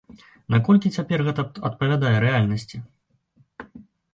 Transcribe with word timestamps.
Наколькі 0.53 0.91
цяпер 0.95 1.23
гэта 1.27 1.45
адпавядае 1.69 2.15
рэальнасці? 2.25 2.83